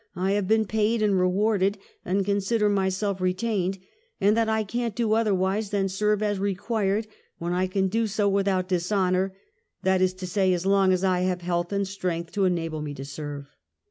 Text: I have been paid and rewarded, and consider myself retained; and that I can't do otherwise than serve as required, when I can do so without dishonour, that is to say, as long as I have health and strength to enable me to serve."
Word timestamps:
I 0.15 0.31
have 0.31 0.47
been 0.47 0.65
paid 0.65 1.03
and 1.03 1.19
rewarded, 1.19 1.77
and 2.03 2.25
consider 2.25 2.69
myself 2.69 3.21
retained; 3.21 3.77
and 4.19 4.35
that 4.35 4.49
I 4.49 4.63
can't 4.63 4.95
do 4.95 5.13
otherwise 5.13 5.69
than 5.69 5.89
serve 5.89 6.23
as 6.23 6.39
required, 6.39 7.05
when 7.37 7.53
I 7.53 7.67
can 7.67 7.87
do 7.87 8.07
so 8.07 8.27
without 8.27 8.67
dishonour, 8.67 9.31
that 9.83 10.01
is 10.01 10.15
to 10.15 10.25
say, 10.25 10.53
as 10.53 10.65
long 10.65 10.91
as 10.91 11.03
I 11.03 11.19
have 11.19 11.41
health 11.41 11.71
and 11.71 11.87
strength 11.87 12.31
to 12.31 12.45
enable 12.45 12.81
me 12.81 12.95
to 12.95 13.05
serve." 13.05 13.45